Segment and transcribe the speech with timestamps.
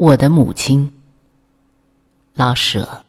[0.00, 0.92] 我的母亲，
[2.34, 3.04] 老舍。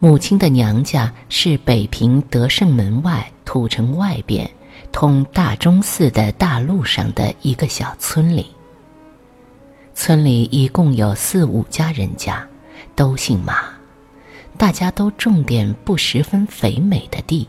[0.00, 4.50] 母亲的娘家是北平德胜门外土城外边，
[4.90, 8.46] 通大钟寺的大路上的一个小村里。
[9.94, 12.44] 村里一共有四五家人家，
[12.96, 13.71] 都姓马。
[14.56, 17.48] 大家都种点不十分肥美的地，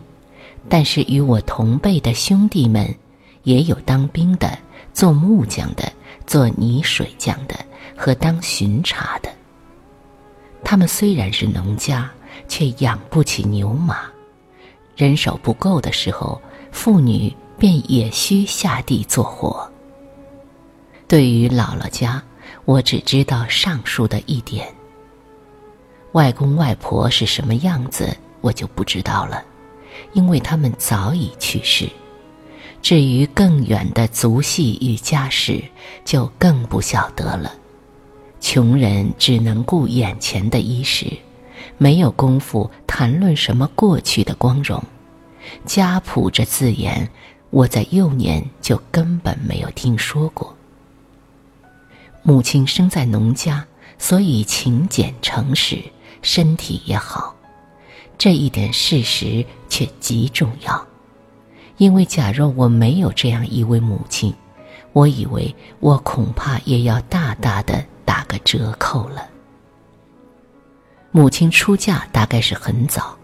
[0.67, 2.95] 但是与我同辈的兄弟们，
[3.43, 4.57] 也有当兵的、
[4.93, 5.91] 做木匠的、
[6.26, 7.55] 做泥水匠的
[7.95, 9.29] 和当巡查的。
[10.63, 12.09] 他们虽然是农家，
[12.48, 13.98] 却养不起牛马，
[14.95, 19.70] 人手不够的时候，妇女便也需下地做活。
[21.07, 22.23] 对于姥姥家，
[22.65, 24.73] 我只知道上述的一点。
[26.13, 29.43] 外公外婆是什么样子，我就不知道了，
[30.13, 31.90] 因为他们早已去世。
[32.84, 35.63] 至于更远的族系与家史，
[36.05, 37.51] 就更不晓得了。
[38.40, 41.07] 穷人只能顾眼前的衣食，
[41.79, 44.84] 没有功夫谈论什么过去的光荣。
[45.66, 47.10] 家谱这字眼，
[47.49, 50.55] 我在幼年就根本没有听说过。
[52.21, 53.66] 母亲生在农家，
[53.98, 55.82] 所以勤俭诚实。
[56.24, 57.35] 身体也好，
[58.18, 60.88] 这一点事实却极重要。
[61.77, 64.34] 因为假若我没有这样一位母亲，
[64.94, 69.28] 我以为我恐怕也要大大的打个折扣了。
[71.12, 73.18] 母亲出嫁大概是很早，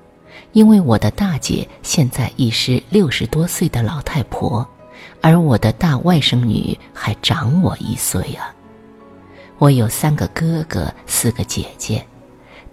[0.52, 4.68] 因为我的大姐现在已是六十多岁的老太婆，
[5.22, 8.54] 而我的大外甥女还长我一岁啊。
[9.58, 12.06] 我有三个哥哥，四个姐姐。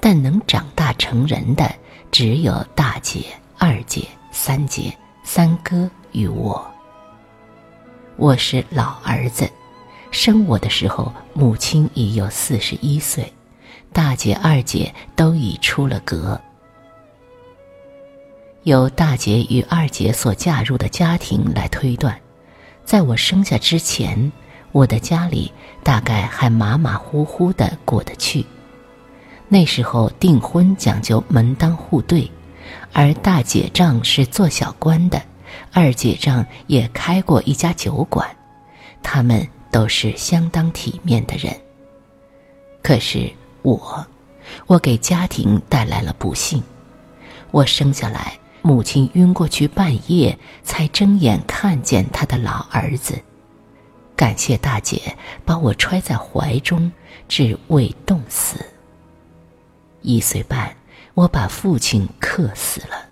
[0.01, 1.71] 但能长大成人的
[2.11, 3.25] 只有大姐、
[3.59, 6.65] 二姐、三姐、三哥与我。
[8.17, 9.51] 我是老儿子，
[10.11, 13.33] 生我的时候母亲已有四十一岁，
[13.93, 16.41] 大姐、二姐都已出了阁。
[18.63, 22.19] 由大姐与二姐所嫁入的家庭来推断，
[22.85, 24.33] 在我生下之前，
[24.73, 25.53] 我的家里
[25.85, 28.45] 大概还马马虎虎的过得去。
[29.49, 32.31] 那时候订婚讲究门当户对，
[32.93, 35.23] 而大姐丈是做小官的，
[35.73, 38.29] 二姐丈也开过一家酒馆，
[39.03, 41.55] 他们都是相当体面的人。
[42.83, 44.05] 可是我，
[44.67, 46.63] 我给家庭带来了不幸。
[47.53, 53.15] 我生下来，母亲晕过去半夜，才睁眼看见她的老儿子。
[54.17, 56.91] 感谢大姐把我揣在怀中，
[57.29, 58.59] 至未冻死。
[60.07, 60.77] 一岁半，
[61.15, 63.09] 我把父亲克死了。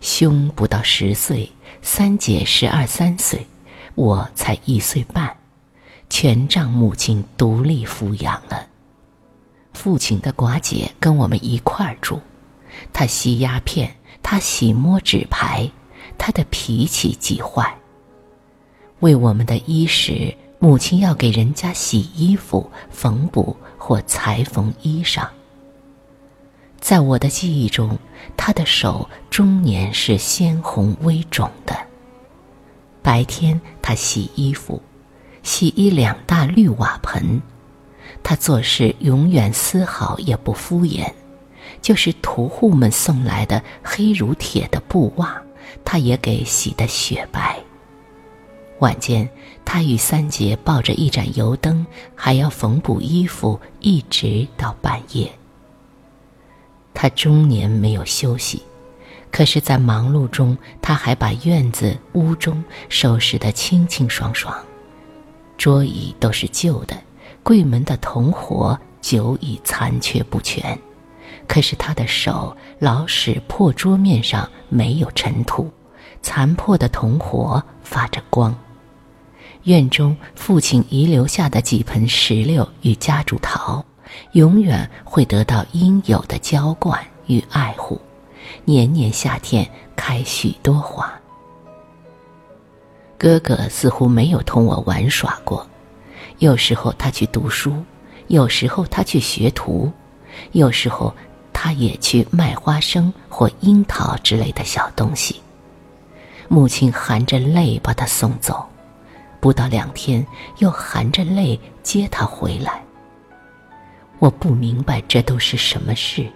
[0.00, 3.46] 兄不到十岁，三姐十二三岁，
[3.94, 5.36] 我才一岁半，
[6.08, 8.66] 全仗母亲独立抚养了。
[9.74, 12.18] 父亲的寡姐跟我们一块儿住，
[12.90, 15.70] 她吸鸦片，她喜摸纸牌，
[16.16, 17.76] 她的脾气极坏。
[19.00, 25.28] 为我们的衣食，母亲要给人家洗衣服、缝补或裁缝衣裳。
[26.80, 27.98] 在我的记忆中，
[28.36, 31.76] 他的手终年是鲜红微肿的。
[33.02, 34.82] 白天他洗衣服，
[35.42, 37.40] 洗衣两大绿瓦盆。
[38.22, 41.12] 他做事永远丝毫也不敷衍，
[41.80, 45.40] 就是屠户们送来的黑如铁的布袜，
[45.84, 47.58] 他也给洗得雪白。
[48.80, 49.28] 晚间，
[49.64, 55.30] 他与三姐抱着一盏油灯，还要缝补衣服，一直到半夜。
[57.02, 58.62] 他终年没有休息，
[59.32, 64.54] 可是，在忙碌中，他还把院子、屋中收拾得清清爽爽，
[65.56, 66.94] 桌椅都是旧的，
[67.42, 70.78] 柜门的铜活久已残缺不全，
[71.48, 75.70] 可是他的手老使破桌面上没有尘土，
[76.20, 78.54] 残破的铜活发着光。
[79.62, 83.82] 院中父亲遗留下的几盆石榴与夹竹桃。
[84.32, 88.00] 永远会得到应有的浇灌与爱护，
[88.64, 91.12] 年年夏天开许多花。
[93.18, 95.66] 哥哥似乎没有同我玩耍过，
[96.38, 97.74] 有时候他去读书，
[98.28, 99.92] 有时候他去学徒，
[100.52, 101.14] 有时候
[101.52, 105.40] 他也去卖花生或樱桃之类的小东西。
[106.48, 108.66] 母亲含着泪把他送走，
[109.38, 110.26] 不到两天
[110.58, 112.82] 又含着泪接他回来。
[114.20, 116.30] 我不明白这都是什么事，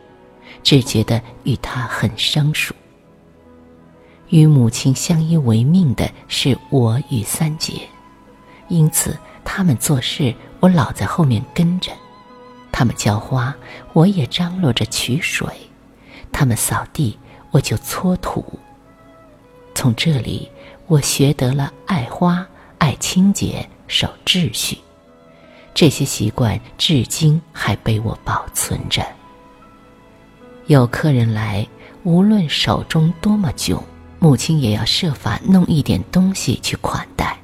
[0.63, 2.75] 只觉得与他很生疏。
[4.31, 7.87] 与母亲相依为命的是我与三姐，
[8.69, 11.93] 因此他们做事，我老在后面跟着；
[12.73, 13.55] 他们浇花，
[13.93, 15.47] 我也张罗着取水；
[16.33, 17.17] 他们扫地，
[17.51, 18.59] 我就搓土。
[19.75, 20.51] 从这里，
[20.87, 22.47] 我学得了爱花、
[22.79, 24.79] 爱清洁、守秩序。
[25.75, 29.05] 这些习惯至今还被我保存着。
[30.67, 31.67] 有客人来，
[32.05, 33.83] 无论手中多么窘，
[34.21, 37.37] 母亲也要设法弄一点东西去款待。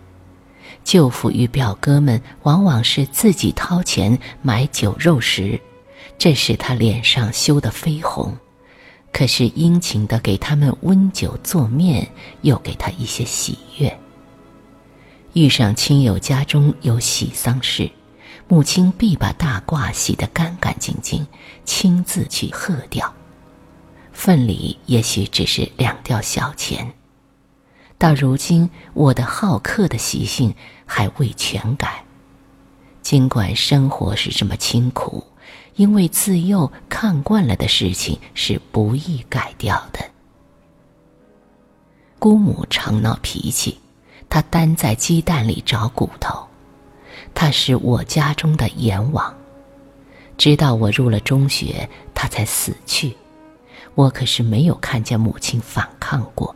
[0.85, 5.61] 舅父与表哥们往往是自己掏钱买酒肉食，
[6.17, 8.35] 这使他脸上羞得绯红。
[9.13, 12.09] 可是殷勤的给他们温酒做面，
[12.43, 13.99] 又给他一些喜悦。
[15.33, 17.91] 遇上亲友家中有喜丧事。
[18.51, 21.25] 母亲必把大褂洗得干干净净，
[21.65, 23.15] 亲自去贺掉。
[24.13, 26.93] 份礼也许只是两吊小钱。
[27.97, 30.53] 到如今，我的好客的习性
[30.85, 32.05] 还未全改。
[33.03, 35.25] 尽管生活是这么清苦，
[35.77, 40.01] 因为自幼看惯了的事情是不易改掉的。
[42.19, 43.79] 姑母常闹脾气，
[44.29, 46.50] 她单在鸡蛋里找骨头。
[47.35, 49.35] 他是我家中的阎王，
[50.37, 53.17] 直到我入了中学，他才死去。
[53.95, 56.55] 我可是没有看见母亲反抗过，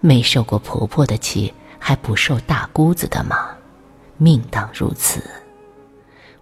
[0.00, 3.50] 没受过婆婆的气，还不受大姑子的吗？
[4.16, 5.22] 命当如此。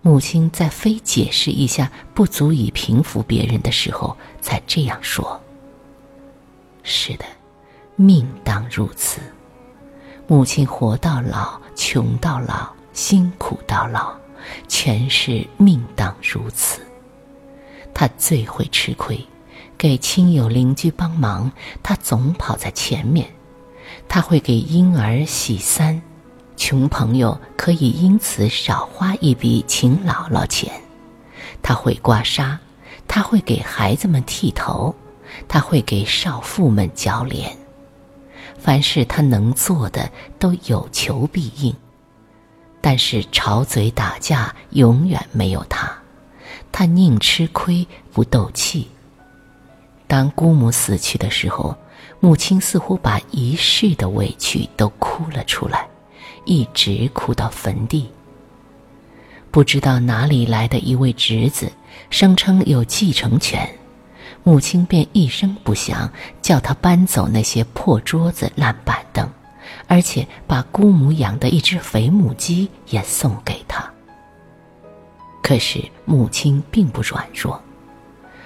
[0.02, 5.40] 母亲在非解释一下不足以平服别人的时候，才这样说。
[6.82, 7.25] 是的，
[7.96, 9.20] 命当如此。
[10.28, 12.75] 母亲活到老，穷到老。
[12.96, 14.14] 辛苦到老，
[14.69, 16.81] 全是命当如此。
[17.93, 19.22] 他最会吃亏，
[19.76, 21.52] 给亲友邻居帮忙，
[21.82, 23.28] 他总跑在前面。
[24.08, 26.00] 他会给婴儿洗衫，
[26.56, 30.72] 穷朋友可以因此少花一笔请姥姥钱。
[31.62, 32.56] 他会刮痧，
[33.06, 34.94] 他会给孩子们剃头，
[35.46, 37.54] 他会给少妇们浇脸。
[38.58, 41.76] 凡是他能做的，都有求必应。
[42.81, 45.90] 但是吵嘴打架永远没有他，
[46.70, 48.88] 他宁吃亏不斗气。
[50.06, 51.76] 当姑母死去的时候，
[52.20, 55.88] 母亲似乎把一世的委屈都哭了出来，
[56.44, 58.08] 一直哭到坟地。
[59.50, 61.73] 不知道哪里来的一位侄子，
[62.11, 63.69] 声称有继承权，
[64.44, 69.28] 母亲便一声不响叫他搬走那些破桌子烂板凳。
[69.86, 73.88] 而且把姑母养的一只肥母鸡也送给他。
[75.42, 77.62] 可是母亲并不软弱。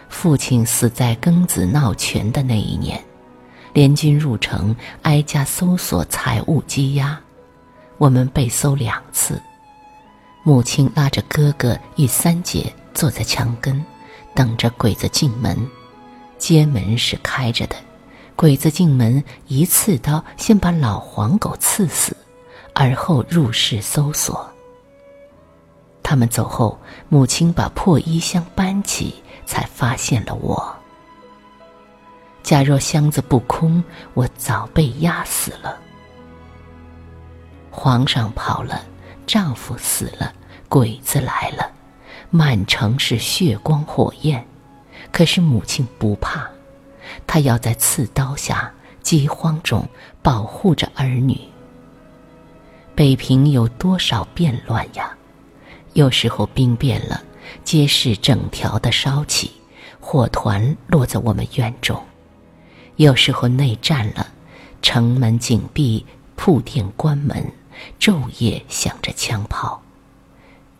[0.09, 3.03] 父亲死在庚子闹权的那一年，
[3.73, 7.19] 联军入城，挨家搜索财物积压，
[7.97, 9.41] 我们被搜两次。
[10.43, 13.85] 母亲拉着哥哥与三姐坐在墙根，
[14.35, 15.57] 等着鬼子进门。
[16.39, 17.77] 街门是开着的。
[18.41, 22.17] 鬼子进门，一刺刀先把老黄狗刺死，
[22.73, 24.51] 而后入室搜索。
[26.03, 30.75] 他们走后，母亲把破衣箱搬起，才发现了我。
[32.43, 33.85] 假若箱子不空，
[34.15, 35.77] 我早被压死了。
[37.71, 38.83] 皇上跑了，
[39.27, 40.33] 丈夫死了，
[40.67, 41.71] 鬼子来了，
[42.31, 44.43] 满城是血光火焰，
[45.13, 46.49] 可是母亲不怕。
[47.27, 49.89] 他要在刺刀下、饥荒中
[50.23, 51.39] 保护着儿女。
[52.95, 55.17] 北平有多少变乱呀？
[55.95, 57.23] 有时候兵变了，
[57.65, 59.51] 街市整条的烧起，
[60.01, 61.97] 火团落在我们院中；
[62.97, 64.29] 有时候内战了，
[64.83, 66.05] 城门紧闭，
[66.37, 67.53] 铺店关门，
[67.99, 69.83] 昼夜响着枪炮。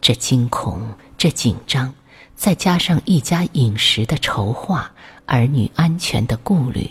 [0.01, 1.95] 这惊恐，这紧张。
[2.37, 4.91] 再加上一家饮食的筹划，
[5.31, 6.91] 儿女安全的顾虑，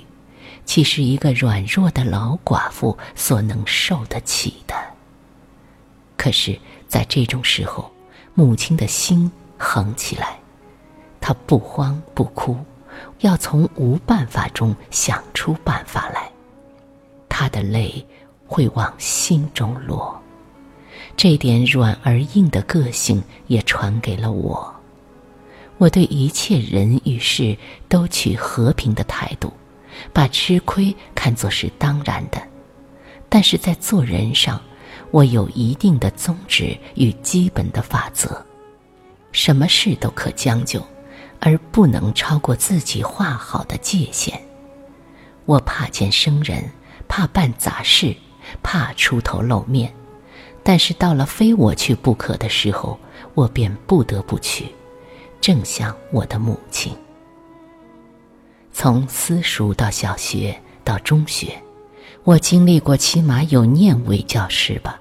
[0.64, 4.74] 岂是一个软弱的老寡妇所能受得起的？
[6.16, 7.92] 可是，在这种时候，
[8.34, 10.40] 母亲的心横起来，
[11.20, 12.58] 她不慌不哭，
[13.20, 16.32] 要从无办法中想出办法来。
[17.28, 18.06] 她的泪
[18.48, 20.18] 会往心中落，
[21.18, 24.74] 这点软而硬的个性也传给了我。
[25.80, 27.58] 我对一切人与事
[27.88, 29.52] 都取和平的态度，
[30.14, 32.38] 把吃亏看作是当然的。
[33.30, 34.62] 但是在做人上，
[35.10, 38.46] 我有一定的宗旨与基本的法则。
[39.32, 40.86] 什么事都可将就，
[41.40, 44.38] 而不能超过自己画好的界限。
[45.46, 46.70] 我怕见生人，
[47.08, 48.14] 怕办杂事，
[48.62, 49.94] 怕出头露面。
[50.62, 53.00] 但是到了非我去不可的时候，
[53.34, 54.66] 我便不得不去，
[55.42, 56.96] 正像我的母亲。
[58.72, 61.62] 从私塾到小学到中学，
[62.24, 65.00] 我经历过起码有念为教师吧，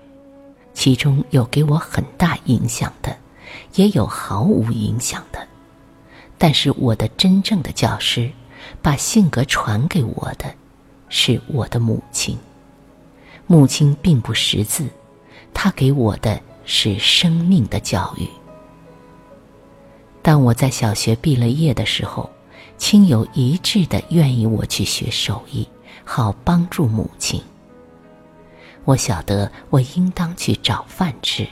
[0.74, 3.16] 其中有给我很大影响的，
[3.74, 5.46] 也有毫无影响的。
[6.36, 8.30] 但是我的真正的教师，
[8.80, 10.54] 把性格传给我的，
[11.08, 12.36] 是我的母亲。
[13.46, 14.86] 母亲并不识字，
[15.54, 18.28] 她给我的是生命的教育。
[20.22, 22.28] 当我在小学毕了业的时候，
[22.76, 25.66] 亲友一致的愿意我去学手艺，
[26.04, 27.42] 好帮助母亲。
[28.84, 31.46] 我晓得我应当去找饭吃，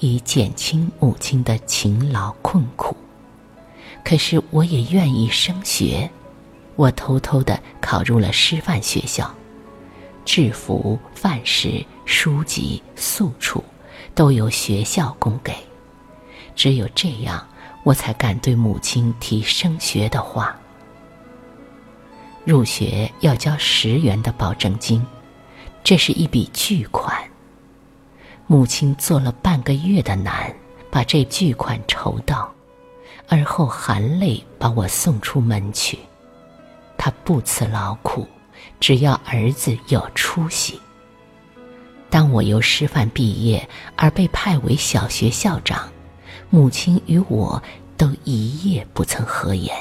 [0.00, 2.96] 以减轻母亲的勤劳困苦。
[4.04, 6.08] 可是我也愿意升学，
[6.76, 9.32] 我偷偷的考入了师范学校，
[10.24, 13.64] 制服、饭食、书籍、宿处，
[14.14, 15.52] 都由学校供给。
[16.54, 17.44] 只有这样，
[17.86, 20.58] 我才敢对母亲提升学的话。
[22.44, 25.06] 入学要交十元的保证金，
[25.84, 27.16] 这是一笔巨款。
[28.48, 30.52] 母亲做了半个月的难，
[30.90, 32.52] 把这巨款筹到。
[33.28, 35.96] 而后含泪把我送出门去，
[36.98, 38.26] 他不辞劳苦，
[38.80, 40.80] 只要儿子有出息。
[42.10, 45.88] 当我由师范毕业而被派为小学校长，
[46.50, 47.62] 母亲与我
[47.96, 49.74] 都一夜不曾合眼。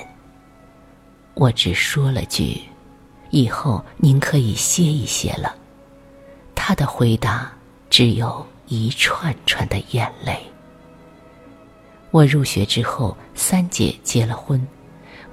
[1.33, 2.61] 我只说了句
[3.29, 5.55] ：“以后您可以歇一歇了。”
[6.55, 7.51] 他的回答
[7.89, 10.39] 只有一串串的眼泪。
[12.11, 14.65] 我入学之后，三姐结了婚，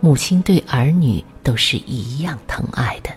[0.00, 3.10] 母亲对儿女都是一样疼爱的。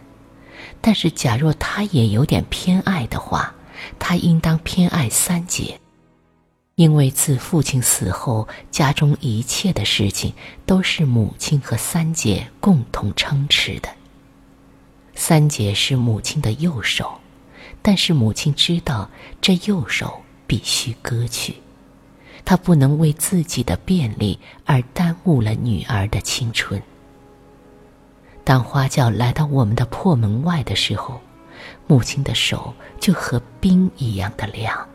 [0.79, 3.53] 但是，假若她也有点偏爱的话，
[3.98, 5.79] 她应当偏爱三姐，
[6.75, 10.34] 因为自父亲死后，家中一切的事情
[10.65, 13.88] 都是母亲和三姐共同撑持的。
[15.13, 17.22] 三姐是母亲的右手，
[17.82, 21.55] 但是母亲知道这右手必须割去。
[22.44, 26.82] 她不能为自己的便利而耽误了女儿的青春。
[28.44, 31.22] 当花轿来到我们的破门外的时候，
[31.88, 34.86] 母亲的手就和冰一样的凉，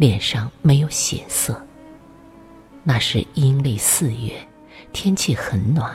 [0.00, 1.62] 脸上没有血色。
[2.82, 4.32] 那是阴历四月，
[4.94, 5.94] 天气很暖，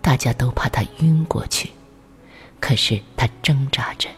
[0.00, 1.72] 大家都怕他晕过去，
[2.60, 4.08] 可是他挣扎着，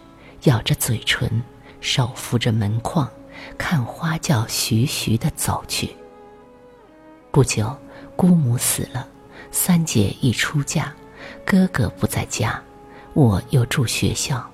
[0.42, 1.42] 咬着嘴唇，
[1.80, 3.10] 手扶着门框。
[3.56, 5.96] 看花轿徐徐的走去。
[7.30, 7.74] 不久，
[8.14, 9.08] 姑母死了，
[9.50, 10.92] 三姐已出嫁，
[11.46, 12.62] 哥哥不在家，
[13.14, 14.50] 我又住学校，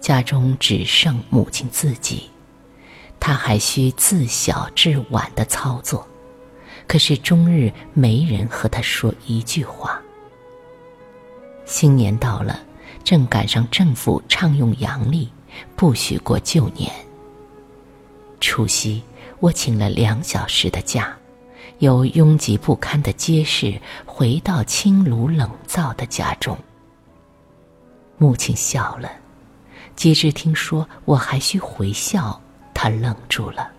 [0.00, 2.28] 家中只剩母亲自己，
[3.24, 6.04] 他还需自小至晚的操作，
[6.88, 10.02] 可是终日没人和他说一句话。
[11.64, 12.58] 新年到了，
[13.04, 15.30] 正赶上政府倡用阳历，
[15.76, 16.92] 不许过旧年。
[18.40, 19.00] 除夕，
[19.38, 21.16] 我请了两小时的假，
[21.78, 26.58] 由拥挤不堪的街市回到清炉冷灶的家中。
[28.18, 29.08] 母亲笑了，
[29.94, 32.42] 及至听说我还需回校，
[32.82, 33.70] 他愣住了，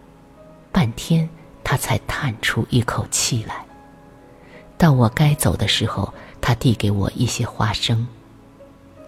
[0.71, 1.29] 半天，
[1.61, 3.53] 他才叹出一口气来。
[4.77, 8.07] 到我该走的时候，他递给我一些花生，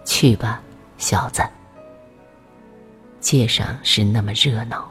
[0.04, 0.60] 去吧，
[0.98, 1.42] 小子。
[3.22, 4.86] 街上是那么热闹。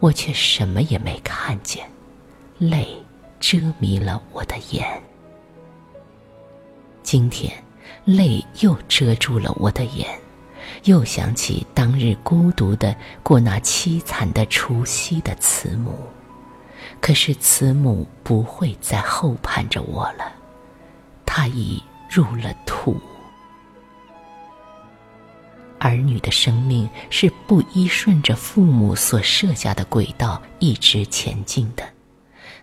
[0.00, 1.90] 我却什么也没看见，
[2.58, 2.86] 泪
[3.40, 5.02] 遮迷了我的眼。
[7.02, 7.50] 今天，
[8.04, 10.06] 泪又遮住了我的眼，
[10.84, 15.98] 又想起当日孤独的过那凄惨的除夕的慈母。
[17.00, 20.32] 可是慈母不会再后盼着我了，
[21.26, 23.00] 她已入了土。
[25.78, 31.82] 儿女的生命是不依顺着父母所设下的轨道一直前进的，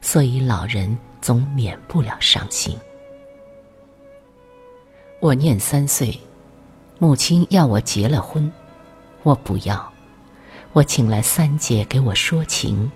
[0.01, 2.77] 所以老人总免不了伤心。
[5.19, 6.17] 我念三岁，
[7.01, 8.51] 母亲要我结了婚，
[9.23, 9.89] 我不要，
[10.73, 12.91] 我请来三姐给我说情，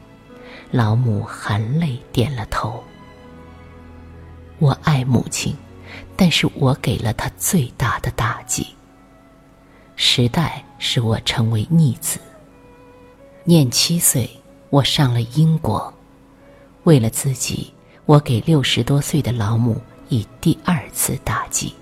[0.72, 2.84] 老母含泪点了头。
[4.60, 5.56] 我爱母亲，
[6.18, 8.68] 但是我给了她最大的打击。
[9.96, 12.20] 时代使我成为逆子。
[13.46, 14.30] 念七岁，
[14.70, 15.94] 我上了英国，
[16.84, 17.74] 为了自己，
[18.06, 21.74] 我给六十多岁的老母以第二次打击。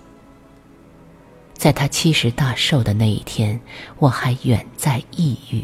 [1.61, 3.61] 在他七十大寿的那一天，
[3.99, 5.63] 我还远在异域。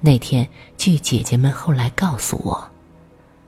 [0.00, 2.68] 那天，据姐姐们后来告诉我，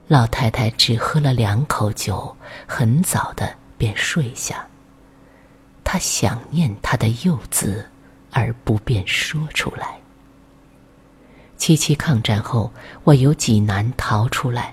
[0.06, 4.64] 老太太只喝了两口酒，很早的便睡下。
[5.82, 7.90] 她想念她的幼子，
[8.30, 9.98] 而不便说出来。
[11.56, 12.72] 七七抗战后，
[13.02, 14.72] 我由济南逃出来，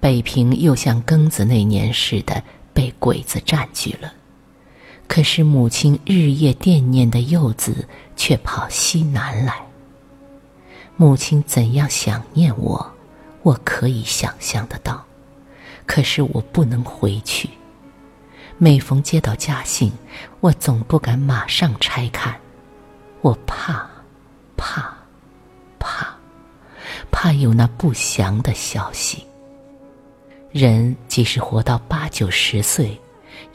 [0.00, 4.12] 北平又像庚子那年似的被鬼子占据了。
[5.06, 9.54] 可是母亲日夜惦念的幼子却跑西南来。
[10.96, 12.92] 母亲怎样想念我，
[13.42, 15.04] 我可以想象得到。
[15.86, 17.48] 可是我不能回去。
[18.58, 19.92] 每逢接到家信，
[20.40, 22.34] 我总不敢马上拆看，
[23.20, 23.88] 我怕，
[24.56, 24.96] 怕，
[25.78, 26.16] 怕，
[27.10, 29.24] 怕有那不祥的消息。
[30.50, 32.98] 人即使活到八九十岁。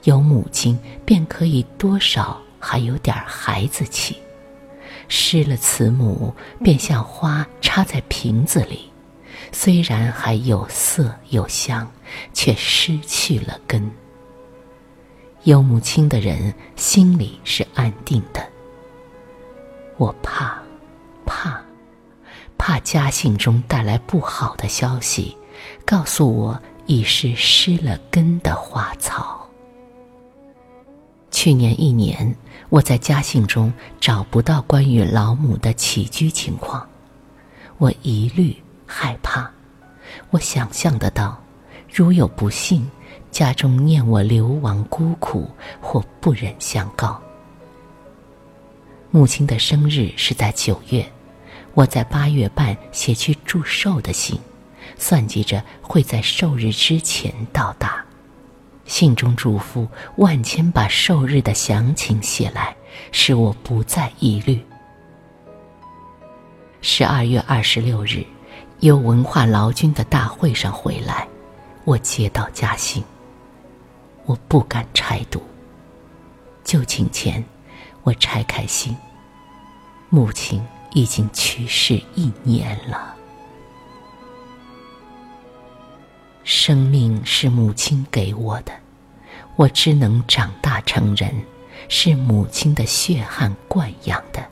[0.03, 4.15] 有母亲，便可以多少还有点孩子气；
[5.07, 8.89] 失了慈母，便像花插在瓶子里，
[9.51, 11.89] 虽然还有色有香，
[12.33, 13.91] 却失去了根。
[15.43, 18.45] 有母亲的人心里是安定的。
[19.97, 20.57] 我怕，
[21.25, 21.61] 怕，
[22.57, 25.37] 怕家信中带来不好的消息，
[25.85, 29.38] 告诉我已是失了根的花草。
[31.31, 32.35] 去年一年，
[32.69, 36.87] 我在家信中找不到关于老母的起居情况，
[37.77, 38.55] 我疑虑
[38.85, 39.49] 害怕。
[40.31, 41.41] 我想象得到，
[41.93, 42.89] 如有不幸，
[43.31, 47.21] 家中念我流亡孤苦，或不忍相告。
[49.11, 51.07] 母亲的生日是在九月，
[51.73, 54.39] 我在八月半写去祝寿的信，
[54.97, 58.03] 算计着会在寿日之前到达。
[58.89, 62.75] 信中嘱咐万千把寿日的详情写来，
[63.11, 64.59] 使我不再疑虑。
[66.81, 68.25] 十二月二十六日，
[68.79, 71.27] 由文化劳军的大会上回来，
[71.85, 73.03] 我接到家信。
[74.25, 75.39] 我不敢拆读。
[76.63, 77.45] 就寝前，
[78.01, 78.97] 我拆开信，
[80.09, 83.15] 母亲已经去世一年了。
[86.51, 88.73] 生命是母亲给我的，
[89.55, 91.31] 我只能长大成人，
[91.89, 94.43] 是母亲的血汗惯养的。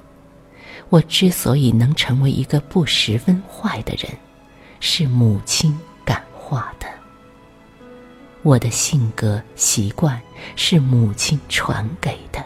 [0.90, 4.16] 我之所以能成为一个不十分坏的人，
[4.80, 6.86] 是母亲感化的。
[8.44, 10.22] 我的性格习惯
[10.56, 12.46] 是母亲传给的。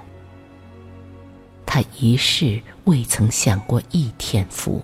[1.65, 4.81] 她一世未曾享过一天福，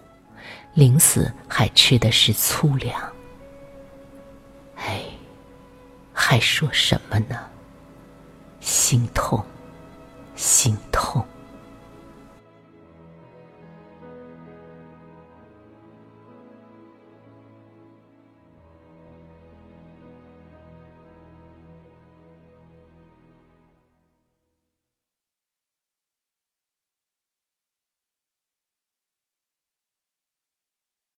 [0.73, 3.01] 临死还吃的是粗粮。
[6.29, 7.39] 还说什么呢？
[8.59, 9.41] 心痛，
[10.35, 11.25] 心痛。